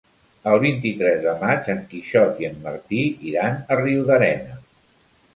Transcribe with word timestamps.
El 0.51 0.59
vint-i-tres 0.61 1.17
de 1.25 1.33
maig 1.41 1.67
en 1.73 1.83
Quixot 1.91 2.41
i 2.43 2.47
en 2.49 2.57
Martí 2.63 3.01
iran 3.33 3.59
a 3.61 3.77
Riudarenes. 3.83 4.65